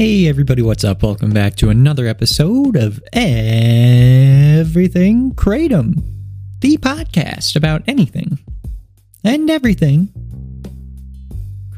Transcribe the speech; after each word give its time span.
Hey, 0.00 0.28
everybody, 0.28 0.62
what's 0.62 0.82
up? 0.82 1.02
Welcome 1.02 1.28
back 1.28 1.56
to 1.56 1.68
another 1.68 2.06
episode 2.06 2.74
of 2.74 3.02
Everything 3.12 4.62
Kratom, 5.34 6.02
the 6.60 6.78
podcast 6.78 7.54
about 7.54 7.82
anything 7.86 8.38
and 9.22 9.50
everything 9.50 10.08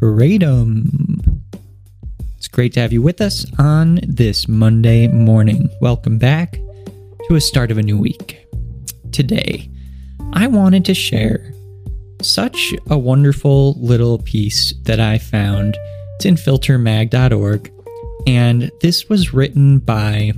Kratom. 0.00 1.40
It's 2.36 2.46
great 2.46 2.74
to 2.74 2.80
have 2.80 2.92
you 2.92 3.02
with 3.02 3.20
us 3.20 3.44
on 3.58 3.98
this 4.04 4.46
Monday 4.46 5.08
morning. 5.08 5.68
Welcome 5.80 6.18
back 6.18 6.60
to 7.26 7.34
a 7.34 7.40
start 7.40 7.72
of 7.72 7.78
a 7.78 7.82
new 7.82 7.98
week. 7.98 8.46
Today, 9.10 9.68
I 10.32 10.46
wanted 10.46 10.84
to 10.84 10.94
share 10.94 11.52
such 12.22 12.72
a 12.88 12.96
wonderful 12.96 13.74
little 13.80 14.18
piece 14.18 14.72
that 14.82 15.00
I 15.00 15.18
found. 15.18 15.76
It's 16.14 16.24
in 16.24 16.36
filtermag.org 16.36 17.81
and 18.26 18.70
this 18.80 19.08
was 19.08 19.32
written 19.32 19.78
by 19.78 20.32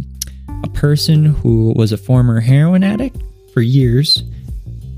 a 0.62 0.68
person 0.68 1.24
who 1.24 1.72
was 1.77 1.92
a 1.92 1.96
former 1.96 2.41
heroin 2.41 2.82
addict 2.82 3.22
for 3.52 3.60
years. 3.60 4.22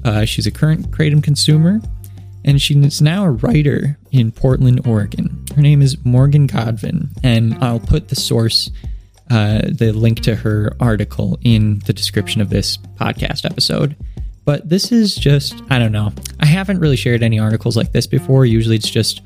Uh, 0.05 0.25
she's 0.25 0.47
a 0.47 0.51
current 0.51 0.91
Kratom 0.91 1.23
consumer, 1.23 1.81
and 2.45 2.61
she's 2.61 3.03
now 3.03 3.25
a 3.25 3.31
writer 3.31 3.99
in 4.13 4.31
Portland, 4.31 4.87
Oregon. 4.87 5.45
Her 5.55 5.63
name 5.63 5.83
is 5.83 5.97
Morgan 6.05 6.47
Godvin, 6.47 7.09
and 7.25 7.55
I'll 7.63 7.81
put 7.81 8.09
the 8.09 8.17
source, 8.17 8.71
uh, 9.31 9.63
the 9.65 9.93
link 9.93 10.21
to 10.21 10.37
her 10.37 10.73
article 10.79 11.39
in 11.43 11.81
the 11.87 11.93
description 11.93 12.41
of 12.41 12.51
this 12.51 12.77
podcast 12.77 13.45
episode. 13.45 13.97
But 14.45 14.69
this 14.69 14.93
is 14.93 15.17
just, 15.17 15.61
I 15.71 15.81
don't 15.81 15.91
know. 15.91 16.13
I 16.39 16.47
haven't 16.47 16.79
really 16.79 16.97
shared 16.97 17.25
any 17.25 17.41
articles 17.41 17.77
like 17.77 17.91
this 17.91 18.07
before. 18.07 18.47
Usually 18.47 18.77
it's 18.77 18.89
just 18.89 19.23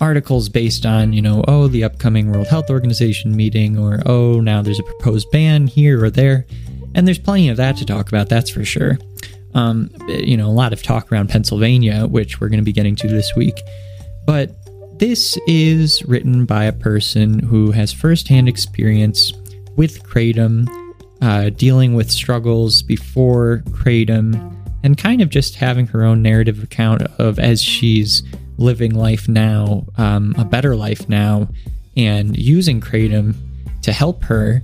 articles 0.00 0.48
based 0.48 0.84
on, 0.84 1.12
you 1.12 1.22
know, 1.22 1.44
oh, 1.48 1.68
the 1.68 1.84
upcoming 1.84 2.30
World 2.30 2.48
Health 2.48 2.70
Organization 2.70 3.36
meeting, 3.36 3.78
or 3.78 4.02
oh, 4.06 4.40
now 4.40 4.62
there's 4.62 4.80
a 4.80 4.84
proposed 4.84 5.30
ban 5.30 5.66
here 5.66 6.02
or 6.04 6.10
there. 6.10 6.46
And 6.94 7.06
there's 7.06 7.18
plenty 7.18 7.48
of 7.48 7.56
that 7.56 7.76
to 7.78 7.86
talk 7.86 8.08
about, 8.08 8.28
that's 8.28 8.50
for 8.50 8.64
sure. 8.64 8.98
Um, 9.54 9.90
you 10.08 10.36
know, 10.36 10.48
a 10.48 10.52
lot 10.52 10.72
of 10.72 10.82
talk 10.82 11.12
around 11.12 11.28
Pennsylvania, 11.28 12.06
which 12.06 12.40
we're 12.40 12.48
going 12.48 12.60
to 12.60 12.64
be 12.64 12.72
getting 12.72 12.96
to 12.96 13.08
this 13.08 13.34
week. 13.36 13.60
But 14.26 14.50
this 14.98 15.36
is 15.46 16.04
written 16.04 16.44
by 16.44 16.64
a 16.64 16.72
person 16.72 17.38
who 17.38 17.70
has 17.70 17.92
firsthand 17.92 18.48
experience 18.48 19.32
with 19.76 20.02
Kratom, 20.04 20.68
uh, 21.20 21.50
dealing 21.50 21.94
with 21.94 22.10
struggles 22.10 22.82
before 22.82 23.62
Kratom, 23.70 24.56
and 24.82 24.98
kind 24.98 25.20
of 25.20 25.28
just 25.28 25.56
having 25.56 25.86
her 25.88 26.02
own 26.02 26.22
narrative 26.22 26.62
account 26.62 27.02
of 27.18 27.38
as 27.38 27.62
she's 27.62 28.22
living 28.62 28.94
life 28.94 29.28
now, 29.28 29.84
um, 29.96 30.34
a 30.38 30.44
better 30.44 30.76
life 30.76 31.08
now, 31.08 31.48
and 31.96 32.36
using 32.36 32.80
Kratom 32.80 33.34
to 33.82 33.92
help 33.92 34.24
her, 34.24 34.62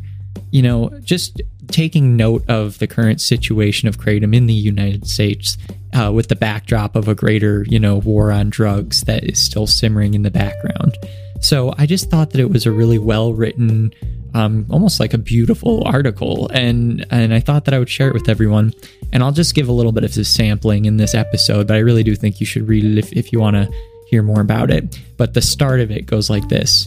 you 0.51 0.63
know, 0.63 0.91
just 1.01 1.43
taking 1.69 2.17
note 2.17 2.43
of 2.49 2.79
the 2.79 2.87
current 2.87 3.21
situation 3.21 3.89
of 3.89 3.99
Kratom 3.99 4.35
in 4.35 4.47
the 4.47 4.55
United 4.55 5.07
States 5.07 5.59
uh, 5.93 6.11
with 6.13 6.29
the 6.29 6.37
backdrop 6.37 6.97
of 6.97 7.09
a 7.09 7.15
greater, 7.15 7.65
you 7.69 7.79
know, 7.79 7.97
war 7.97 8.33
on 8.33 8.51
drugs 8.51 9.03
that 9.03 9.25
is 9.25 9.39
still 9.39 9.67
simmering 9.67 10.15
in 10.15 10.23
the 10.23 10.31
background. 10.31 10.97
So 11.41 11.75
I 11.79 11.87
just 11.87 12.11
thought 12.11 12.31
that 12.31 12.41
it 12.41 12.51
was 12.51 12.67
a 12.67 12.73
really 12.73 12.99
well 12.99 13.35
written, 13.35 13.93
um, 14.35 14.67
almost 14.71 15.01
like 15.01 15.15
a 15.15 15.19
beautiful 15.19 15.83
article, 15.87 16.49
and 16.53 17.05
and 17.11 17.33
I 17.33 17.41
thought 17.41 17.65
that 17.67 17.75
I 17.75 17.79
would 17.79 17.89
share 17.89 18.09
it 18.09 18.15
with 18.15 18.29
everyone. 18.29 18.73
And 19.13 19.23
I'll 19.23 19.33
just 19.33 19.55
give 19.55 19.69
a 19.69 19.73
little 19.73 19.93
bit 19.93 20.05
of 20.05 20.17
a 20.17 20.25
sampling 20.25 20.85
in 20.85 20.99
this 20.99 21.15
episode, 21.15 21.67
but 21.67 21.77
I 21.77 21.81
really 21.81 22.03
do 22.03 22.15
think 22.15 22.41
you 22.41 22.47
should 22.47 22.69
read 22.69 22.85
it 22.85 22.99
if, 22.99 23.13
if 23.13 23.33
you 23.33 23.41
want 23.41 23.57
to 23.57 23.73
hear 24.09 24.23
more 24.23 24.41
about 24.41 24.71
it. 24.71 25.01
But 25.17 25.33
the 25.33 25.41
start 25.41 25.81
of 25.81 25.91
it 25.91 26.07
goes 26.07 26.29
like 26.29 26.49
this. 26.49 26.87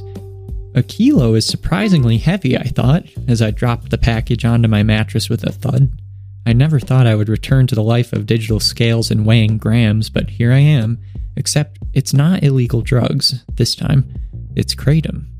A 0.76 0.84
kilo 0.84 1.34
is 1.34 1.46
surprisingly 1.46 2.18
heavy, 2.18 2.58
I 2.58 2.64
thought, 2.64 3.06
as 3.28 3.42
I 3.42 3.52
dropped 3.52 3.90
the 3.90 3.98
package 3.98 4.46
onto 4.46 4.70
my 4.70 4.84
mattress 4.84 5.30
with 5.30 5.44
a 5.44 5.52
thud. 5.52 5.92
I 6.46 6.54
never 6.54 6.80
thought 6.80 7.08
I 7.08 7.16
would 7.16 7.30
return 7.30 7.68
to 7.68 7.76
the 7.76 7.84
life 7.84 8.14
of 8.14 8.26
digital 8.26 8.60
scales 8.60 9.12
and 9.12 9.26
weighing 9.26 9.58
grams, 9.58 10.10
but 10.10 10.30
here 10.30 10.52
I 10.52 10.60
am. 10.60 11.00
Except 11.36 11.78
it's 11.94 12.14
not 12.14 12.44
illegal 12.44 12.82
drugs 12.82 13.44
this 13.56 13.76
time, 13.76 14.06
it's 14.56 14.76
Kratom. 14.76 15.31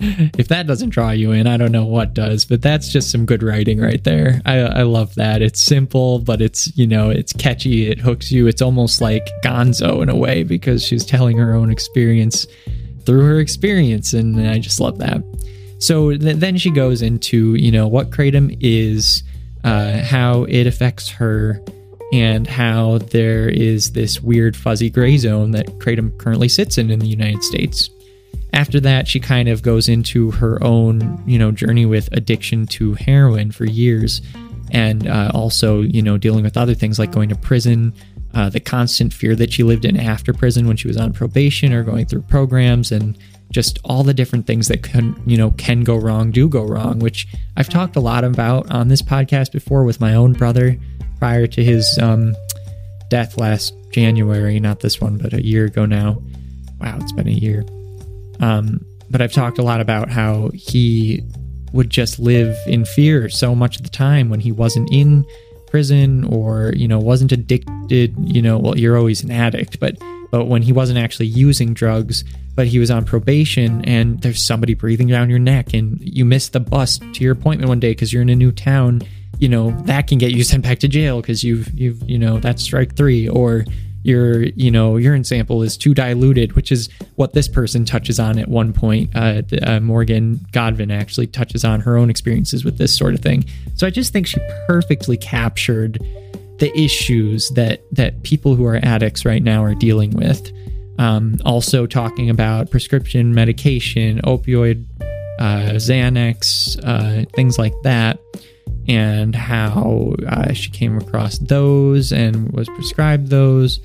If 0.00 0.48
that 0.48 0.66
doesn't 0.66 0.90
draw 0.90 1.10
you 1.10 1.32
in, 1.32 1.46
I 1.46 1.56
don't 1.56 1.72
know 1.72 1.84
what 1.86 2.14
does, 2.14 2.44
but 2.44 2.62
that's 2.62 2.88
just 2.88 3.10
some 3.10 3.26
good 3.26 3.42
writing 3.42 3.80
right 3.80 4.02
there. 4.04 4.42
I, 4.44 4.58
I 4.58 4.82
love 4.82 5.14
that. 5.14 5.42
It's 5.42 5.60
simple, 5.60 6.18
but 6.18 6.40
it's, 6.40 6.76
you 6.76 6.86
know, 6.86 7.10
it's 7.10 7.32
catchy. 7.32 7.88
It 7.88 7.98
hooks 7.98 8.30
you. 8.30 8.46
It's 8.46 8.62
almost 8.62 9.00
like 9.00 9.26
gonzo 9.42 10.02
in 10.02 10.08
a 10.08 10.16
way 10.16 10.42
because 10.42 10.84
she's 10.84 11.04
telling 11.04 11.38
her 11.38 11.54
own 11.54 11.70
experience 11.70 12.46
through 13.04 13.24
her 13.24 13.40
experience. 13.40 14.12
And 14.12 14.48
I 14.48 14.58
just 14.58 14.80
love 14.80 14.98
that. 14.98 15.22
So 15.78 16.16
th- 16.16 16.36
then 16.36 16.56
she 16.56 16.70
goes 16.70 17.02
into, 17.02 17.54
you 17.54 17.70
know, 17.70 17.86
what 17.86 18.10
Kratom 18.10 18.56
is, 18.60 19.22
uh, 19.64 20.02
how 20.02 20.44
it 20.44 20.66
affects 20.66 21.08
her, 21.10 21.62
and 22.12 22.46
how 22.46 22.98
there 22.98 23.48
is 23.48 23.92
this 23.92 24.20
weird 24.20 24.56
fuzzy 24.56 24.88
gray 24.88 25.16
zone 25.16 25.50
that 25.50 25.66
Kratom 25.80 26.16
currently 26.18 26.48
sits 26.48 26.78
in 26.78 26.90
in 26.90 27.00
the 27.00 27.08
United 27.08 27.42
States 27.42 27.90
after 28.56 28.80
that, 28.80 29.06
she 29.06 29.20
kind 29.20 29.50
of 29.50 29.60
goes 29.60 29.86
into 29.86 30.30
her 30.30 30.62
own, 30.64 31.22
you 31.26 31.38
know, 31.38 31.52
journey 31.52 31.84
with 31.84 32.08
addiction 32.12 32.66
to 32.68 32.94
heroin 32.94 33.50
for 33.52 33.66
years, 33.66 34.22
and 34.70 35.06
uh, 35.06 35.30
also, 35.34 35.82
you 35.82 36.00
know, 36.00 36.16
dealing 36.16 36.42
with 36.42 36.56
other 36.56 36.74
things 36.74 36.98
like 36.98 37.12
going 37.12 37.28
to 37.28 37.36
prison, 37.36 37.92
uh, 38.32 38.48
the 38.48 38.58
constant 38.58 39.12
fear 39.12 39.36
that 39.36 39.52
she 39.52 39.62
lived 39.62 39.84
in 39.84 39.98
after 39.98 40.32
prison 40.32 40.66
when 40.66 40.76
she 40.76 40.88
was 40.88 40.96
on 40.96 41.12
probation 41.12 41.70
or 41.74 41.82
going 41.82 42.06
through 42.06 42.22
programs, 42.22 42.92
and 42.92 43.18
just 43.52 43.78
all 43.84 44.02
the 44.02 44.14
different 44.14 44.46
things 44.46 44.68
that 44.68 44.82
can, 44.82 45.14
you 45.26 45.36
know, 45.36 45.50
can 45.52 45.84
go 45.84 45.94
wrong, 45.94 46.30
do 46.30 46.48
go 46.48 46.64
wrong, 46.64 46.98
which 46.98 47.28
I've 47.58 47.68
talked 47.68 47.94
a 47.96 48.00
lot 48.00 48.24
about 48.24 48.70
on 48.72 48.88
this 48.88 49.02
podcast 49.02 49.52
before 49.52 49.84
with 49.84 50.00
my 50.00 50.14
own 50.14 50.32
brother 50.32 50.78
prior 51.18 51.46
to 51.46 51.62
his 51.62 51.98
um, 51.98 52.34
death 53.10 53.36
last 53.36 53.74
January, 53.90 54.58
not 54.60 54.80
this 54.80 54.98
one, 54.98 55.18
but 55.18 55.34
a 55.34 55.44
year 55.44 55.66
ago 55.66 55.84
now. 55.84 56.22
Wow, 56.80 56.96
it's 57.00 57.12
been 57.12 57.28
a 57.28 57.32
year. 57.32 57.66
Um, 58.40 58.84
but 59.10 59.20
I've 59.20 59.32
talked 59.32 59.58
a 59.58 59.62
lot 59.62 59.80
about 59.80 60.08
how 60.10 60.50
he 60.52 61.22
would 61.72 61.90
just 61.90 62.18
live 62.18 62.56
in 62.66 62.84
fear 62.84 63.28
so 63.28 63.54
much 63.54 63.76
of 63.76 63.82
the 63.82 63.88
time 63.88 64.28
when 64.28 64.40
he 64.40 64.52
wasn't 64.52 64.88
in 64.92 65.24
prison 65.66 66.24
or 66.24 66.72
you 66.76 66.88
know 66.88 66.98
wasn't 66.98 67.32
addicted. 67.32 68.14
You 68.18 68.42
know 68.42 68.58
well 68.58 68.78
you're 68.78 68.96
always 68.96 69.22
an 69.22 69.30
addict 69.30 69.78
but 69.80 69.96
but 70.30 70.46
when 70.46 70.62
he 70.62 70.72
wasn't 70.72 70.98
actually 70.98 71.26
using 71.26 71.74
drugs 71.74 72.24
but 72.54 72.66
he 72.66 72.78
was 72.78 72.90
on 72.90 73.04
probation 73.04 73.84
and 73.84 74.20
there's 74.22 74.42
somebody 74.42 74.74
breathing 74.74 75.08
down 75.08 75.28
your 75.28 75.38
neck 75.38 75.74
and 75.74 75.98
you 76.00 76.24
miss 76.24 76.48
the 76.48 76.60
bus 76.60 76.98
to 76.98 77.22
your 77.22 77.32
appointment 77.32 77.68
one 77.68 77.78
day 77.78 77.90
because 77.90 78.12
you're 78.12 78.22
in 78.22 78.30
a 78.30 78.34
new 78.34 78.50
town 78.50 79.02
you 79.38 79.48
know 79.48 79.70
that 79.82 80.06
can 80.06 80.18
get 80.18 80.32
you 80.32 80.42
sent 80.52 80.62
back 80.62 80.78
to 80.78 80.88
jail 80.88 81.20
because 81.20 81.44
you've 81.44 81.68
you've 81.78 82.08
you 82.08 82.18
know 82.18 82.38
that's 82.38 82.62
strike 82.62 82.96
three 82.96 83.28
or 83.28 83.64
your 84.06 84.42
you 84.42 84.70
know 84.70 84.96
urine 84.96 85.24
sample 85.24 85.62
is 85.62 85.76
too 85.76 85.92
diluted, 85.94 86.52
which 86.52 86.70
is 86.70 86.88
what 87.16 87.32
this 87.32 87.48
person 87.48 87.84
touches 87.84 88.20
on 88.20 88.38
at 88.38 88.48
one 88.48 88.72
point. 88.72 89.10
Uh, 89.14 89.42
uh, 89.62 89.80
Morgan 89.80 90.38
Godvin 90.52 90.92
actually 90.92 91.26
touches 91.26 91.64
on 91.64 91.80
her 91.80 91.96
own 91.96 92.08
experiences 92.08 92.64
with 92.64 92.78
this 92.78 92.96
sort 92.96 93.14
of 93.14 93.20
thing. 93.20 93.44
So 93.74 93.86
I 93.86 93.90
just 93.90 94.12
think 94.12 94.26
she 94.26 94.38
perfectly 94.66 95.16
captured 95.16 95.98
the 96.58 96.72
issues 96.78 97.50
that 97.50 97.82
that 97.92 98.22
people 98.22 98.54
who 98.54 98.64
are 98.64 98.76
addicts 98.76 99.24
right 99.24 99.42
now 99.42 99.62
are 99.62 99.74
dealing 99.74 100.10
with. 100.12 100.52
Um, 100.98 101.36
also 101.44 101.86
talking 101.86 102.30
about 102.30 102.70
prescription 102.70 103.34
medication, 103.34 104.22
opioid, 104.22 104.86
uh, 105.38 105.74
Xanax, 105.74 106.78
uh, 106.82 107.26
things 107.34 107.58
like 107.58 107.74
that 107.82 108.18
and 108.88 109.34
how 109.34 110.14
uh, 110.28 110.52
she 110.52 110.70
came 110.70 110.96
across 110.98 111.38
those 111.38 112.12
and 112.12 112.50
was 112.52 112.68
prescribed 112.68 113.28
those 113.28 113.80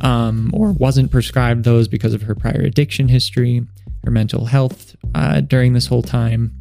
um, 0.00 0.50
or 0.54 0.72
wasn't 0.72 1.10
prescribed 1.10 1.64
those 1.64 1.88
because 1.88 2.14
of 2.14 2.22
her 2.22 2.34
prior 2.34 2.60
addiction 2.60 3.08
history, 3.08 3.66
her 4.04 4.10
mental 4.10 4.46
health 4.46 4.94
uh, 5.14 5.40
during 5.40 5.72
this 5.72 5.86
whole 5.86 6.02
time. 6.02 6.52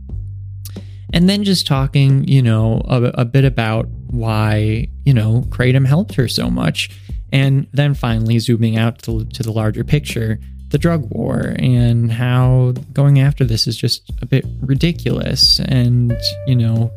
And 1.13 1.29
then 1.29 1.43
just 1.43 1.67
talking, 1.67 2.27
you 2.27 2.41
know, 2.41 2.81
a, 2.85 3.03
a 3.21 3.25
bit 3.25 3.45
about 3.45 3.87
why, 4.07 4.87
you 5.05 5.13
know, 5.13 5.45
Kratom 5.49 5.85
helped 5.85 6.15
her 6.15 6.27
so 6.27 6.49
much 6.49 6.89
And 7.35 7.67
then 7.73 7.93
finally, 7.93 8.39
zooming 8.39 8.77
out 8.77 8.99
to, 9.03 9.25
to 9.25 9.43
the 9.43 9.51
larger 9.51 9.83
picture, 9.83 10.39
the 10.69 10.77
drug 10.77 11.09
war 11.11 11.53
and 11.59 12.11
how 12.11 12.73
going 12.93 13.19
after 13.19 13.43
this 13.43 13.67
is 13.67 13.75
just 13.75 14.09
a 14.21 14.25
bit 14.25 14.45
ridiculous. 14.61 15.59
And, 15.59 16.17
you 16.47 16.55
know, 16.55 16.91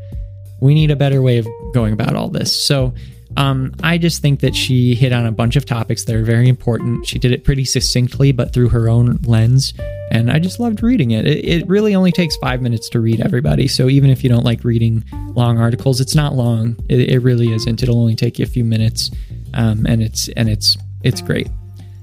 we 0.60 0.74
need 0.74 0.92
a 0.92 0.96
better 0.96 1.22
way 1.22 1.38
of 1.38 1.48
going 1.74 1.92
about 1.92 2.14
all 2.14 2.28
this. 2.28 2.54
So, 2.54 2.94
um, 3.36 3.74
I 3.82 3.98
just 3.98 4.22
think 4.22 4.40
that 4.40 4.54
she 4.54 4.94
hit 4.94 5.12
on 5.12 5.26
a 5.26 5.32
bunch 5.32 5.56
of 5.56 5.66
topics 5.66 6.04
that 6.04 6.16
are 6.16 6.24
very 6.24 6.48
important. 6.48 7.06
She 7.06 7.18
did 7.18 7.32
it 7.32 7.44
pretty 7.44 7.64
succinctly, 7.64 8.32
but 8.32 8.52
through 8.52 8.70
her 8.70 8.88
own 8.88 9.18
lens. 9.24 9.74
And 10.10 10.30
I 10.30 10.38
just 10.38 10.58
loved 10.58 10.82
reading 10.82 11.10
it. 11.10 11.26
it. 11.26 11.44
It 11.44 11.68
really 11.68 11.94
only 11.94 12.12
takes 12.12 12.36
five 12.36 12.62
minutes 12.62 12.88
to 12.90 13.00
read 13.00 13.20
everybody. 13.20 13.68
So 13.68 13.88
even 13.88 14.10
if 14.10 14.24
you 14.24 14.30
don't 14.30 14.44
like 14.44 14.64
reading 14.64 15.04
long 15.34 15.58
articles, 15.58 16.00
it's 16.00 16.14
not 16.14 16.34
long. 16.34 16.76
It, 16.88 17.10
it 17.10 17.18
really 17.18 17.52
isn't. 17.52 17.82
It'll 17.82 18.00
only 18.00 18.16
take 18.16 18.38
you 18.38 18.44
a 18.44 18.48
few 18.48 18.64
minutes, 18.64 19.10
um, 19.54 19.86
and 19.86 20.02
it's 20.02 20.28
and 20.28 20.48
it's 20.48 20.78
it's 21.02 21.20
great. 21.20 21.48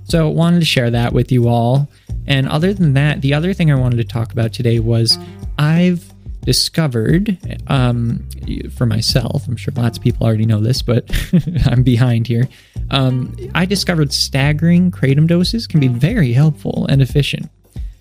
So 0.03 0.29
wanted 0.29 0.59
to 0.59 0.65
share 0.65 0.91
that 0.91 1.13
with 1.13 1.31
you 1.31 1.47
all. 1.47 1.89
And 2.27 2.47
other 2.47 2.73
than 2.73 2.93
that, 2.93 3.21
the 3.21 3.33
other 3.33 3.53
thing 3.53 3.71
I 3.71 3.75
wanted 3.75 3.97
to 3.97 4.03
talk 4.03 4.31
about 4.31 4.53
today 4.53 4.79
was 4.79 5.17
I've 5.57 6.14
discovered 6.45 7.37
um, 7.67 8.25
for 8.73 8.85
myself. 8.85 9.47
I'm 9.47 9.57
sure 9.57 9.73
lots 9.75 9.97
of 9.97 10.03
people 10.03 10.25
already 10.25 10.45
know 10.45 10.61
this, 10.61 10.81
but 10.81 11.09
I'm 11.65 11.83
behind 11.83 12.27
here. 12.27 12.47
Um, 12.91 13.35
I 13.53 13.65
discovered 13.65 14.13
staggering 14.13 14.91
kratom 14.91 15.27
doses 15.27 15.67
can 15.67 15.79
be 15.79 15.87
very 15.87 16.31
helpful 16.31 16.85
and 16.87 17.01
efficient. 17.01 17.49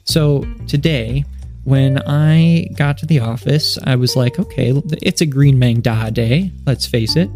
So 0.05 0.47
today, 0.69 1.25
when 1.65 1.99
I 2.07 2.69
got 2.77 2.99
to 2.99 3.07
the 3.07 3.21
office, 3.21 3.79
I 3.85 3.97
was 3.97 4.17
like, 4.17 4.39
okay, 4.39 4.75
it's 5.03 5.23
a 5.23 5.27
green 5.27 5.57
Maeng 5.57 5.83
Da 5.83 6.11
day. 6.11 6.53
Let's 6.67 6.87
face 6.87 7.17
it. 7.17 7.31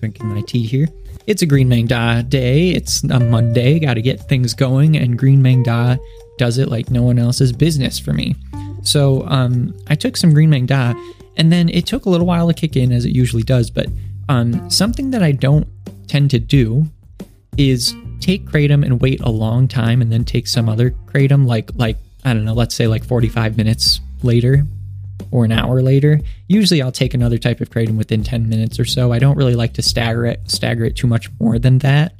Drinking 0.00 0.26
my 0.26 0.42
tea 0.42 0.66
here. 0.66 0.88
It's 1.28 1.42
a 1.42 1.46
green 1.46 1.68
Maeng 1.68 1.86
Da 1.86 2.22
day. 2.22 2.70
It's 2.70 3.04
a 3.04 3.20
Monday. 3.20 3.78
Got 3.78 3.94
to 3.94 4.02
get 4.02 4.28
things 4.28 4.54
going, 4.54 4.96
and 4.96 5.16
green 5.16 5.40
Maeng 5.40 5.62
Da 5.62 5.96
does 6.36 6.58
it 6.58 6.68
like 6.68 6.90
no 6.90 7.04
one 7.04 7.20
else's 7.20 7.52
business 7.52 8.00
for 8.00 8.12
me. 8.12 8.34
So 8.82 9.26
um, 9.26 9.74
I 9.88 9.94
took 9.94 10.16
some 10.16 10.32
green 10.32 10.50
Maeng 10.50 10.66
Da, 10.66 10.94
and 11.36 11.52
then 11.52 11.68
it 11.68 11.86
took 11.86 12.04
a 12.06 12.10
little 12.10 12.26
while 12.26 12.48
to 12.48 12.54
kick 12.54 12.76
in, 12.76 12.92
as 12.92 13.04
it 13.04 13.10
usually 13.10 13.42
does. 13.42 13.70
But 13.70 13.88
um, 14.28 14.68
something 14.70 15.10
that 15.10 15.22
I 15.22 15.32
don't 15.32 15.66
tend 16.08 16.30
to 16.32 16.38
do 16.38 16.86
is 17.56 17.94
take 18.20 18.44
kratom 18.46 18.84
and 18.84 19.00
wait 19.00 19.20
a 19.20 19.30
long 19.30 19.68
time, 19.68 20.02
and 20.02 20.12
then 20.12 20.24
take 20.24 20.46
some 20.46 20.68
other 20.68 20.90
kratom, 21.06 21.46
like 21.46 21.70
like 21.74 21.96
I 22.24 22.34
don't 22.34 22.44
know, 22.44 22.54
let's 22.54 22.74
say 22.74 22.86
like 22.86 23.04
45 23.04 23.56
minutes 23.56 24.00
later 24.22 24.64
or 25.30 25.44
an 25.44 25.52
hour 25.52 25.82
later. 25.82 26.20
Usually 26.48 26.82
I'll 26.82 26.92
take 26.92 27.14
another 27.14 27.38
type 27.38 27.60
of 27.60 27.70
kratom 27.70 27.96
within 27.96 28.22
10 28.22 28.48
minutes 28.48 28.78
or 28.78 28.84
so. 28.84 29.12
I 29.12 29.18
don't 29.18 29.36
really 29.36 29.54
like 29.54 29.74
to 29.74 29.82
stagger 29.82 30.26
it 30.26 30.50
stagger 30.50 30.84
it 30.84 30.96
too 30.96 31.06
much 31.06 31.28
more 31.40 31.58
than 31.58 31.78
that. 31.78 32.14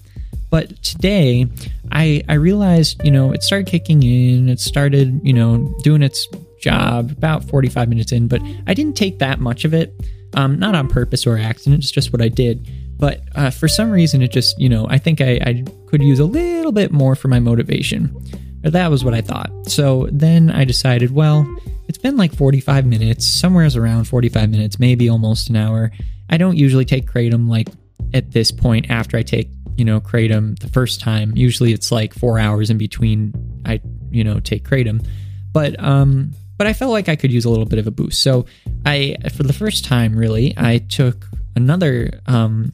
But 0.50 0.82
today 0.82 1.46
I 1.90 2.22
I 2.28 2.34
realized, 2.34 3.02
you 3.04 3.10
know, 3.10 3.32
it 3.32 3.42
started 3.42 3.66
kicking 3.66 4.02
in, 4.02 4.48
it 4.48 4.60
started, 4.60 5.20
you 5.22 5.32
know, 5.32 5.72
doing 5.82 6.02
its 6.02 6.26
job 6.62 7.10
about 7.10 7.44
45 7.44 7.88
minutes 7.88 8.12
in, 8.12 8.28
but 8.28 8.40
I 8.66 8.74
didn't 8.74 8.96
take 8.96 9.18
that 9.18 9.40
much 9.40 9.64
of 9.64 9.74
it. 9.74 9.94
Um, 10.34 10.58
not 10.58 10.74
on 10.74 10.88
purpose 10.88 11.26
or 11.26 11.36
accident, 11.36 11.82
it's 11.82 11.90
just 11.90 12.12
what 12.12 12.22
I 12.22 12.28
did. 12.28 12.66
But 12.98 13.20
uh, 13.34 13.50
for 13.50 13.68
some 13.68 13.90
reason, 13.90 14.22
it 14.22 14.32
just, 14.32 14.58
you 14.58 14.68
know, 14.68 14.86
I 14.88 14.96
think 14.96 15.20
I, 15.20 15.38
I 15.44 15.64
could 15.86 16.02
use 16.02 16.20
a 16.20 16.24
little 16.24 16.72
bit 16.72 16.92
more 16.92 17.14
for 17.14 17.28
my 17.28 17.40
motivation. 17.40 18.16
Or 18.64 18.70
that 18.70 18.90
was 18.90 19.04
what 19.04 19.12
I 19.12 19.20
thought. 19.20 19.50
So 19.66 20.08
then 20.12 20.50
I 20.50 20.64
decided, 20.64 21.10
well, 21.10 21.44
it's 21.88 21.98
been 21.98 22.16
like 22.16 22.34
45 22.34 22.86
minutes, 22.86 23.26
somewhere's 23.26 23.76
around 23.76 24.04
45 24.04 24.50
minutes, 24.50 24.78
maybe 24.78 25.08
almost 25.08 25.50
an 25.50 25.56
hour. 25.56 25.90
I 26.30 26.36
don't 26.36 26.56
usually 26.56 26.84
take 26.84 27.10
Kratom 27.10 27.48
like 27.48 27.68
at 28.14 28.30
this 28.30 28.50
point 28.50 28.88
after 28.88 29.16
I 29.16 29.22
take, 29.22 29.48
you 29.76 29.84
know, 29.84 30.00
Kratom 30.00 30.58
the 30.60 30.68
first 30.68 31.00
time. 31.00 31.36
Usually 31.36 31.72
it's 31.72 31.90
like 31.90 32.14
four 32.14 32.38
hours 32.38 32.70
in 32.70 32.78
between 32.78 33.34
I, 33.66 33.80
you 34.10 34.22
know, 34.24 34.38
take 34.38 34.66
Kratom. 34.66 35.04
But 35.52 35.82
um 35.82 36.32
but 36.62 36.68
I 36.68 36.74
felt 36.74 36.92
like 36.92 37.08
I 37.08 37.16
could 37.16 37.32
use 37.32 37.44
a 37.44 37.50
little 37.50 37.64
bit 37.64 37.80
of 37.80 37.88
a 37.88 37.90
boost. 37.90 38.22
So 38.22 38.46
I, 38.86 39.16
for 39.36 39.42
the 39.42 39.52
first 39.52 39.84
time, 39.84 40.14
really, 40.14 40.54
I 40.56 40.78
took 40.78 41.26
another 41.56 42.20
um, 42.26 42.72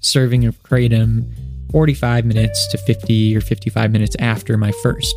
serving 0.00 0.44
of 0.44 0.62
kratom 0.62 1.32
45 1.70 2.26
minutes 2.26 2.66
to 2.72 2.76
50 2.76 3.34
or 3.34 3.40
55 3.40 3.90
minutes 3.90 4.14
after 4.18 4.58
my 4.58 4.70
first. 4.82 5.14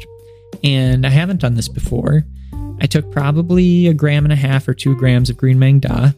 And 0.64 1.06
I 1.06 1.10
haven't 1.10 1.42
done 1.42 1.56
this 1.56 1.68
before. 1.68 2.24
I 2.80 2.86
took 2.86 3.12
probably 3.12 3.88
a 3.88 3.94
gram 3.94 4.24
and 4.24 4.32
a 4.32 4.38
half 4.38 4.66
or 4.70 4.74
two 4.74 4.96
grams 4.96 5.30
of 5.30 5.36
green 5.36 5.58
Maeng 5.58 5.82
Da. 5.82 6.12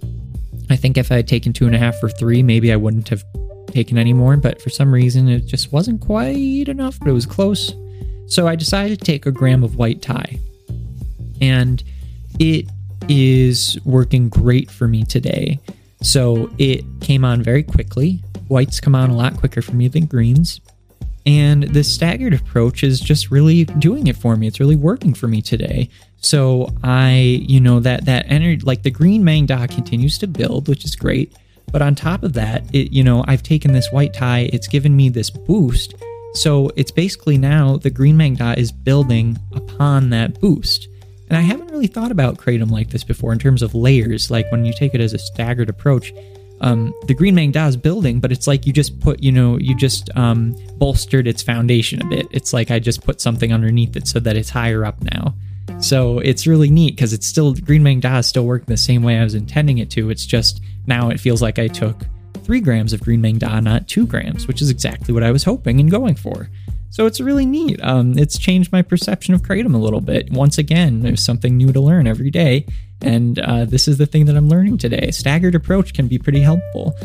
I 0.69 0.75
think 0.75 0.99
if 0.99 1.11
I 1.11 1.15
had 1.15 1.27
taken 1.27 1.51
two 1.51 1.65
and 1.65 1.73
a 1.73 1.79
half 1.79 1.95
or 2.03 2.09
three, 2.09 2.43
maybe 2.43 2.71
I 2.71 2.75
wouldn't 2.75 3.09
have 3.09 3.23
taken 3.71 3.97
any 3.97 4.13
more, 4.13 4.37
but 4.37 4.61
for 4.61 4.69
some 4.69 4.93
reason 4.93 5.27
it 5.29 5.47
just 5.47 5.71
wasn't 5.71 6.01
quite 6.01 6.69
enough, 6.69 6.99
but 6.99 7.07
it 7.07 7.13
was 7.13 7.25
close. 7.25 7.73
So 8.27 8.45
I 8.47 8.55
decided 8.55 8.99
to 8.99 9.03
take 9.03 9.25
a 9.25 9.31
gram 9.31 9.63
of 9.63 9.77
white 9.77 10.03
Thai 10.03 10.39
and 11.41 11.83
it 12.39 12.69
is 13.09 13.79
working 13.85 14.29
great 14.29 14.69
for 14.69 14.87
me 14.87 15.03
today. 15.03 15.59
So 16.01 16.49
it 16.57 16.83
came 17.01 17.25
on 17.25 17.41
very 17.41 17.63
quickly. 17.63 18.21
Whites 18.47 18.79
come 18.79 18.95
on 18.95 19.09
a 19.09 19.15
lot 19.15 19.37
quicker 19.37 19.61
for 19.61 19.73
me 19.73 19.87
than 19.87 20.05
greens. 20.05 20.61
And 21.25 21.63
the 21.63 21.83
staggered 21.83 22.33
approach 22.33 22.83
is 22.83 23.01
just 23.01 23.31
really 23.31 23.65
doing 23.65 24.07
it 24.07 24.15
for 24.15 24.37
me. 24.37 24.47
It's 24.47 24.61
really 24.61 24.77
working 24.77 25.13
for 25.13 25.27
me 25.27 25.41
today. 25.41 25.89
So 26.21 26.69
I, 26.83 27.43
you 27.45 27.59
know, 27.59 27.81
that 27.81 28.05
that 28.05 28.25
energy 28.29 28.61
like 28.61 28.83
the 28.83 28.91
green 28.91 29.23
Maeng 29.23 29.45
Da 29.45 29.67
continues 29.67 30.17
to 30.19 30.27
build, 30.27 30.69
which 30.69 30.85
is 30.85 30.95
great. 30.95 31.35
But 31.69 31.81
on 31.81 31.95
top 31.95 32.23
of 32.23 32.31
that, 32.33 32.63
it, 32.73 32.93
you 32.93 33.03
know, 33.03 33.25
I've 33.27 33.43
taken 33.43 33.73
this 33.73 33.91
white 33.91 34.13
Thai, 34.13 34.49
it's 34.53 34.69
given 34.69 34.95
me 34.95 35.09
this 35.09 35.29
boost. 35.29 35.95
So 36.33 36.71
it's 36.77 36.91
basically 36.91 37.37
now 37.37 37.75
the 37.75 37.89
green 37.89 38.15
Maeng 38.15 38.37
Da 38.37 38.53
is 38.53 38.71
building 38.71 39.37
upon 39.53 40.09
that 40.11 40.39
boost. 40.39 40.87
And 41.29 41.37
I 41.37 41.41
haven't 41.41 41.71
really 41.71 41.87
thought 41.87 42.11
about 42.11 42.37
Kratom 42.37 42.71
like 42.71 42.89
this 42.89 43.03
before 43.03 43.33
in 43.33 43.39
terms 43.39 43.61
of 43.61 43.75
layers, 43.75 44.31
like 44.31 44.49
when 44.51 44.65
you 44.65 44.73
take 44.73 44.93
it 44.93 45.01
as 45.01 45.13
a 45.13 45.19
staggered 45.19 45.69
approach. 45.69 46.13
Um, 46.61 46.93
the 47.05 47.13
Green 47.13 47.35
Maeng 47.35 47.51
Da 47.51 47.67
is 47.67 47.77
building, 47.77 48.19
but 48.19 48.31
it's 48.31 48.47
like 48.47 48.65
you 48.65 48.73
just 48.73 48.99
put, 48.99 49.21
you 49.21 49.31
know, 49.31 49.57
you 49.57 49.75
just 49.75 50.09
um, 50.15 50.55
bolstered 50.77 51.27
its 51.27 51.43
foundation 51.43 52.01
a 52.01 52.05
bit. 52.05 52.27
It's 52.31 52.53
like 52.53 52.71
I 52.71 52.79
just 52.79 53.03
put 53.03 53.21
something 53.21 53.53
underneath 53.53 53.95
it 53.95 54.07
so 54.07 54.19
that 54.21 54.35
it's 54.35 54.49
higher 54.49 54.83
up 54.83 54.99
now. 55.03 55.35
So 55.79 56.19
it's 56.19 56.47
really 56.47 56.69
neat 56.69 56.95
because 56.95 57.13
it's 57.13 57.27
still, 57.27 57.53
Green 57.53 57.83
Maeng 57.83 58.01
Da 58.01 58.17
is 58.17 58.27
still 58.27 58.45
working 58.45 58.67
the 58.67 58.77
same 58.77 59.03
way 59.03 59.19
I 59.19 59.23
was 59.23 59.35
intending 59.35 59.77
it 59.77 59.91
to. 59.91 60.09
It's 60.09 60.25
just 60.25 60.61
now 60.87 61.09
it 61.09 61.19
feels 61.19 61.41
like 61.41 61.59
I 61.59 61.67
took 61.67 62.05
three 62.43 62.61
grams 62.61 62.93
of 62.93 63.01
Green 63.01 63.21
Maeng 63.21 63.37
Da, 63.37 63.59
not 63.59 63.87
two 63.87 64.07
grams, 64.07 64.47
which 64.47 64.61
is 64.61 64.69
exactly 64.69 65.13
what 65.13 65.23
I 65.23 65.31
was 65.31 65.43
hoping 65.43 65.79
and 65.79 65.91
going 65.91 66.15
for. 66.15 66.49
So 66.89 67.05
it's 67.05 67.19
really 67.19 67.45
neat. 67.45 67.79
Um, 67.83 68.17
it's 68.17 68.37
changed 68.37 68.71
my 68.71 68.81
perception 68.81 69.33
of 69.33 69.41
Kratom 69.41 69.75
a 69.75 69.77
little 69.77 70.01
bit. 70.01 70.31
Once 70.31 70.57
again, 70.57 71.01
there's 71.01 71.23
something 71.23 71.57
new 71.57 71.71
to 71.73 71.79
learn 71.79 72.07
every 72.07 72.31
day. 72.31 72.65
And 73.01 73.39
uh, 73.39 73.65
this 73.65 73.87
is 73.87 73.97
the 73.97 74.05
thing 74.05 74.25
that 74.25 74.35
I'm 74.35 74.49
learning 74.49 74.79
today. 74.79 75.11
Staggered 75.11 75.55
approach 75.55 75.93
can 75.93 76.07
be 76.07 76.17
pretty 76.17 76.41
helpful. 76.41 76.95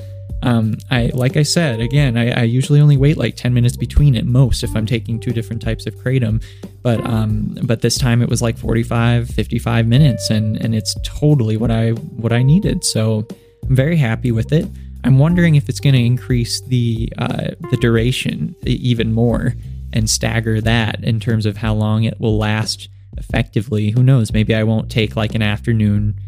Um, 0.43 0.77
I 0.91 1.11
like 1.15 1.37
I 1.37 1.45
said 1.45 1.81
again, 1.81 2.17
I, 2.17 2.41
I, 2.41 2.43
usually 2.43 2.81
only 2.81 2.97
wait 2.97 3.17
like 3.17 3.37
10 3.37 3.55
minutes 3.55 3.77
between 3.77 4.17
at 4.17 4.25
most 4.25 4.65
if 4.65 4.75
I'm 4.75 4.87
taking 4.87 5.21
two 5.21 5.31
different 5.31 5.63
types 5.63 5.87
of 5.87 5.95
kratom, 5.95 6.43
but 6.83 7.05
um, 7.07 7.57
but 7.63 7.81
this 7.81 7.97
time 7.97 8.23
it 8.23 8.29
was 8.29 8.43
like 8.43 8.59
45, 8.59 9.29
55 9.29 9.87
minutes, 9.87 10.31
and 10.31 10.57
and 10.57 10.75
it's 10.75 10.97
totally 11.05 11.57
what 11.57 11.71
I 11.71 11.91
what 11.91 12.33
I 12.33 12.43
needed. 12.43 12.83
So 12.83 13.25
I'm 13.69 13.77
very 13.77 13.97
happy 13.97 14.33
with 14.33 14.53
it. 14.53 14.67
I'm 15.05 15.21
wondering 15.21 15.55
if 15.55 15.69
it's 15.69 15.79
going 15.79 15.95
to 15.95 16.05
increase 16.05 16.61
the 16.63 17.13
uh, 17.19 17.51
the 17.71 17.77
duration 17.77 18.57
even 18.67 19.13
more 19.13 19.55
and 19.93 20.09
stagger 20.09 20.61
that 20.61 21.03
in 21.05 21.21
terms 21.21 21.47
of 21.47 21.59
how 21.59 21.75
long 21.75 22.05
it 22.05 22.21
will 22.21 22.39
last 22.39 22.89
effectively. 23.17 23.91
Who 23.91 24.03
knows? 24.03 24.33
Maybe 24.33 24.55
I 24.55 24.65
won't 24.65 24.91
take 24.91 25.17
like 25.17 25.35
an 25.35 25.43
afternoon 25.43 26.19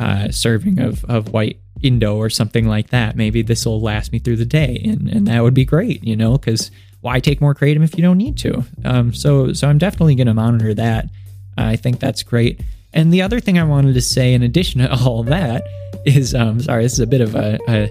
uh, 0.00 0.30
serving 0.30 0.80
of, 0.80 1.04
of 1.04 1.32
white 1.32 1.58
Indo 1.82 2.16
or 2.16 2.30
something 2.30 2.66
like 2.66 2.90
that. 2.90 3.16
Maybe 3.16 3.42
this 3.42 3.66
will 3.66 3.80
last 3.80 4.12
me 4.12 4.18
through 4.18 4.36
the 4.36 4.44
day, 4.44 4.80
and, 4.84 5.08
and 5.08 5.26
that 5.26 5.42
would 5.42 5.54
be 5.54 5.64
great, 5.64 6.02
you 6.04 6.16
know, 6.16 6.32
because 6.38 6.70
why 7.00 7.18
take 7.18 7.40
more 7.40 7.54
kratom 7.54 7.82
if 7.82 7.96
you 7.96 8.02
don't 8.02 8.18
need 8.18 8.38
to? 8.38 8.64
Um, 8.84 9.12
so 9.12 9.52
so 9.52 9.68
I'm 9.68 9.78
definitely 9.78 10.14
going 10.14 10.28
to 10.28 10.34
monitor 10.34 10.74
that. 10.74 11.08
I 11.56 11.76
think 11.76 12.00
that's 12.00 12.22
great. 12.22 12.60
And 12.92 13.12
the 13.12 13.22
other 13.22 13.40
thing 13.40 13.58
I 13.58 13.64
wanted 13.64 13.94
to 13.94 14.00
say, 14.00 14.32
in 14.34 14.42
addition 14.42 14.80
to 14.80 14.92
all 15.04 15.22
that, 15.24 15.64
is 16.04 16.34
um, 16.34 16.60
sorry, 16.60 16.84
this 16.84 16.94
is 16.94 17.00
a 17.00 17.06
bit 17.06 17.20
of 17.20 17.34
a, 17.34 17.58
a 17.68 17.90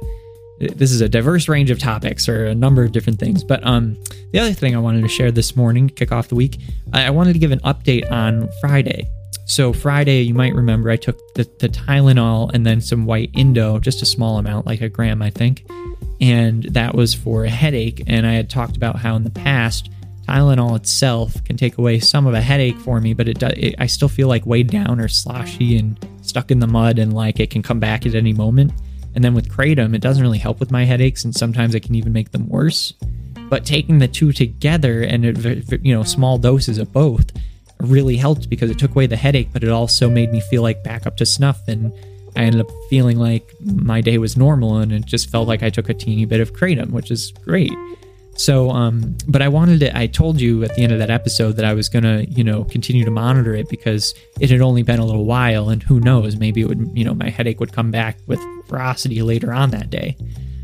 this 0.61 0.91
is 0.91 1.01
a 1.01 1.09
diverse 1.09 1.47
range 1.47 1.71
of 1.71 1.79
topics 1.79 2.29
or 2.29 2.45
a 2.45 2.55
number 2.55 2.83
of 2.83 2.91
different 2.91 3.19
things. 3.19 3.43
But 3.43 3.65
um, 3.65 3.97
the 4.31 4.39
other 4.39 4.53
thing 4.53 4.75
I 4.75 4.79
wanted 4.79 5.01
to 5.01 5.07
share 5.07 5.31
this 5.31 5.55
morning, 5.55 5.89
kick 5.89 6.11
off 6.11 6.27
the 6.27 6.35
week, 6.35 6.59
I, 6.93 7.07
I 7.07 7.09
wanted 7.09 7.33
to 7.33 7.39
give 7.39 7.51
an 7.51 7.59
update 7.59 8.09
on 8.11 8.49
Friday. 8.61 9.09
So 9.45 9.73
Friday, 9.73 10.21
you 10.21 10.33
might 10.33 10.53
remember 10.53 10.89
I 10.89 10.95
took 10.97 11.17
the, 11.33 11.49
the 11.59 11.67
Tylenol 11.67 12.53
and 12.53 12.65
then 12.65 12.79
some 12.79 13.05
white 13.05 13.31
Indo, 13.33 13.79
just 13.79 14.01
a 14.01 14.05
small 14.05 14.37
amount, 14.37 14.65
like 14.65 14.81
a 14.81 14.89
gram, 14.89 15.21
I 15.21 15.29
think, 15.29 15.65
and 16.21 16.63
that 16.65 16.95
was 16.95 17.13
for 17.13 17.43
a 17.43 17.49
headache. 17.49 18.03
And 18.07 18.25
I 18.25 18.33
had 18.33 18.49
talked 18.49 18.77
about 18.77 18.97
how 18.97 19.15
in 19.15 19.23
the 19.23 19.31
past 19.31 19.89
Tylenol 20.27 20.77
itself 20.77 21.43
can 21.43 21.57
take 21.57 21.77
away 21.77 21.99
some 21.99 22.27
of 22.27 22.33
a 22.33 22.41
headache 22.41 22.77
for 22.77 23.01
me, 23.01 23.13
but 23.13 23.27
it, 23.27 23.43
it 23.43 23.75
I 23.79 23.87
still 23.87 24.07
feel 24.07 24.27
like 24.27 24.45
weighed 24.45 24.69
down 24.69 25.01
or 25.01 25.07
sloshy 25.07 25.77
and 25.77 25.97
stuck 26.21 26.51
in 26.51 26.59
the 26.59 26.67
mud, 26.67 26.99
and 26.99 27.11
like 27.11 27.39
it 27.39 27.49
can 27.49 27.63
come 27.63 27.79
back 27.79 28.05
at 28.05 28.15
any 28.15 28.31
moment. 28.31 28.71
And 29.15 29.23
then 29.23 29.33
with 29.33 29.49
Kratom, 29.49 29.93
it 29.93 30.01
doesn't 30.01 30.23
really 30.23 30.37
help 30.37 30.59
with 30.59 30.71
my 30.71 30.85
headaches, 30.85 31.23
and 31.25 31.35
sometimes 31.35 31.75
it 31.75 31.81
can 31.81 31.95
even 31.95 32.13
make 32.13 32.31
them 32.31 32.47
worse. 32.47 32.93
But 33.49 33.65
taking 33.65 33.99
the 33.99 34.07
two 34.07 34.31
together 34.31 35.01
and 35.01 35.25
you 35.83 35.93
know 35.93 36.03
small 36.03 36.37
doses 36.37 36.77
of 36.77 36.93
both 36.93 37.31
really 37.79 38.15
helped 38.15 38.49
because 38.49 38.69
it 38.69 38.79
took 38.79 38.91
away 38.91 39.07
the 39.07 39.17
headache, 39.17 39.49
but 39.51 39.63
it 39.63 39.69
also 39.69 40.09
made 40.09 40.31
me 40.31 40.39
feel 40.39 40.61
like 40.61 40.83
back 40.83 41.05
up 41.05 41.17
to 41.17 41.25
snuff, 41.25 41.67
and 41.67 41.91
I 42.35 42.43
ended 42.43 42.61
up 42.61 42.69
feeling 42.89 43.17
like 43.17 43.53
my 43.61 43.99
day 44.01 44.17
was 44.17 44.37
normal, 44.37 44.77
and 44.77 44.93
it 44.93 45.05
just 45.05 45.29
felt 45.29 45.47
like 45.47 45.63
I 45.63 45.69
took 45.69 45.89
a 45.89 45.93
teeny 45.93 46.25
bit 46.25 46.39
of 46.39 46.53
Kratom, 46.53 46.91
which 46.91 47.11
is 47.11 47.31
great. 47.43 47.73
So, 48.35 48.71
um, 48.71 49.15
but 49.27 49.41
I 49.41 49.49
wanted 49.49 49.81
to, 49.81 49.95
I 49.97 50.07
told 50.07 50.41
you 50.41 50.63
at 50.63 50.73
the 50.75 50.81
end 50.81 50.91
of 50.93 50.99
that 50.99 51.11
episode 51.11 51.57
that 51.57 51.65
I 51.65 51.73
was 51.73 51.89
going 51.89 52.03
to, 52.03 52.25
you 52.31 52.43
know, 52.43 52.63
continue 52.63 53.05
to 53.05 53.11
monitor 53.11 53.53
it 53.53 53.69
because 53.69 54.15
it 54.39 54.49
had 54.49 54.61
only 54.61 54.83
been 54.83 54.99
a 54.99 55.05
little 55.05 55.25
while 55.25 55.69
and 55.69 55.83
who 55.83 55.99
knows, 55.99 56.37
maybe 56.37 56.61
it 56.61 56.67
would, 56.67 56.89
you 56.93 57.03
know, 57.03 57.13
my 57.13 57.29
headache 57.29 57.59
would 57.59 57.73
come 57.73 57.91
back 57.91 58.17
with 58.27 58.39
ferocity 58.67 59.21
later 59.21 59.53
on 59.53 59.69
that 59.71 59.89
day. 59.89 60.17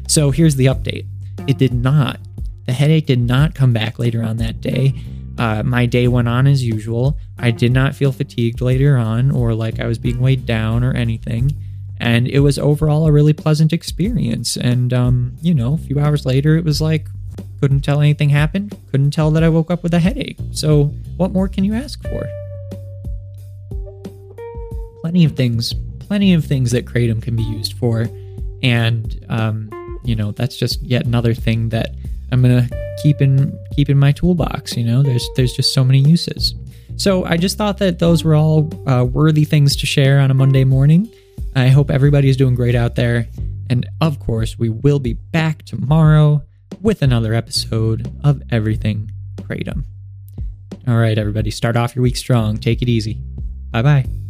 So 0.08 0.32
here's 0.32 0.56
the 0.56 0.68
update 0.68 1.06
it 1.48 1.58
did 1.58 1.74
not. 1.74 2.20
The 2.66 2.74
headache 2.74 3.06
did 3.06 3.20
not 3.20 3.54
come 3.54 3.74
back 3.74 4.00
later 4.00 4.24
on 4.24 4.38
that 4.38 4.60
day. 4.60 4.94
Uh, 5.38 5.62
my 5.64 5.86
day 5.86 6.08
went 6.08 6.28
on 6.28 6.48
as 6.48 6.64
usual. 6.64 7.18
I 7.38 7.52
did 7.52 7.72
not 7.72 7.96
feel 7.96 8.12
fatigued 8.12 8.60
later 8.60 8.98
on 8.98 9.30
or 9.30 9.54
like 9.54 9.80
I 9.80 9.86
was 9.86 10.00
being 10.00 10.20
weighed 10.20 10.46
down 10.46 10.84
or 10.84 10.94
anything. 10.94 11.56
And 12.00 12.28
it 12.28 12.40
was 12.40 12.58
overall 12.60 13.08
a 13.08 13.12
really 13.12 13.34
pleasant 13.34 13.74
experience. 13.74 14.58
And, 14.58 14.94
um, 14.94 15.36
you 15.42 15.54
know, 15.54 15.76
a 15.76 15.78
few 15.78 16.00
hours 16.00 16.26
later, 16.26 16.56
it 16.56 16.64
was 16.64 16.82
like, 16.82 17.08
couldn't 17.60 17.82
tell 17.82 18.02
anything 18.02 18.30
happened. 18.30 18.78
Couldn't 18.92 19.12
tell 19.12 19.32
that 19.32 19.44
I 19.44 19.50
woke 19.50 19.72
up 19.72 19.84
with 19.84 19.94
a 19.94 20.00
headache. 20.00 20.38
So, 20.52 20.86
what 21.18 21.32
more 21.32 21.48
can 21.48 21.64
you 21.64 21.74
ask 21.74 22.02
for? 22.04 22.28
Plenty 25.02 25.26
of 25.26 25.34
things, 25.34 25.74
plenty 26.00 26.34
of 26.34 26.46
things 26.46 26.72
that 26.72 26.86
Kratom 26.86 27.22
can 27.22 27.36
be 27.36 27.44
used 27.44 27.74
for. 27.74 28.08
And, 28.64 29.24
um, 29.30 29.70
you 30.04 30.16
know, 30.16 30.32
that's 30.32 30.58
just 30.58 30.82
yet 30.82 31.06
another 31.06 31.34
thing 31.34 31.70
that 31.70 31.96
I'm 32.32 32.42
gonna 32.42 32.70
keep 33.02 33.22
in 33.22 33.58
keep 33.76 33.90
in 33.90 33.98
my 33.98 34.12
toolbox. 34.12 34.76
You 34.76 34.86
know, 34.86 35.04
there's 35.04 35.28
there's 35.36 35.54
just 35.54 35.74
so 35.74 35.84
many 35.84 36.00
uses. 36.00 36.56
So 36.96 37.26
I 37.26 37.38
just 37.38 37.58
thought 37.58 37.78
that 37.78 38.00
those 38.00 38.24
were 38.24 38.36
all 38.36 38.72
uh, 38.90 39.04
worthy 39.06 39.46
things 39.46 39.76
to 39.78 39.86
share 39.86 40.20
on 40.20 40.32
a 40.32 40.34
Monday 40.34 40.64
morning. 40.64 41.10
I 41.56 41.68
hope 41.68 41.92
everybody 41.92 42.30
is 42.30 42.38
doing 42.38 42.56
great 42.56 42.76
out 42.76 42.96
there, 42.96 43.28
and 43.70 43.88
of 44.02 44.20
course, 44.20 44.58
we 44.58 44.70
will 44.70 45.00
be 45.00 45.14
back 45.14 45.64
tomorrow 45.64 46.44
with 46.82 47.02
another 47.02 47.34
episode 47.34 48.14
of 48.24 48.42
Everything 48.52 49.12
Kratom. 49.36 49.84
All 50.88 50.98
right, 50.98 51.18
everybody, 51.18 51.52
start 51.52 51.76
off 51.76 51.96
your 51.96 52.04
week 52.04 52.18
strong. 52.18 52.58
Take 52.58 52.82
it 52.82 52.90
easy. 52.90 53.22
Bye 53.72 53.82
bye. 53.82 54.27